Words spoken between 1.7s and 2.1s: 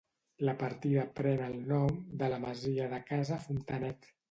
nom